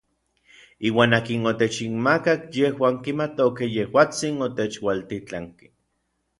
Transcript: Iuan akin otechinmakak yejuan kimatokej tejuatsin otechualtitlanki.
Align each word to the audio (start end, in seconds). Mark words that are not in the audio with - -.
Iuan 0.87 1.11
akin 1.17 1.41
otechinmakak 1.51 2.41
yejuan 2.57 2.95
kimatokej 3.03 3.73
tejuatsin 3.77 4.35
otechualtitlanki. 4.49 5.65